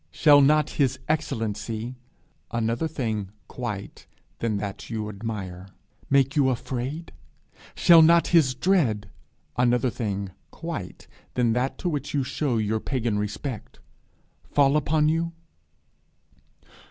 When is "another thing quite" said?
2.49-4.07, 9.57-11.07